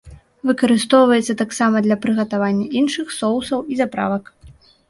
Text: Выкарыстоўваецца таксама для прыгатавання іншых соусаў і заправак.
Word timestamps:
Выкарыстоўваецца 0.49 1.33
таксама 1.43 1.83
для 1.87 1.97
прыгатавання 2.05 2.65
іншых 2.81 3.15
соусаў 3.19 3.59
і 3.75 3.81
заправак. 3.83 4.23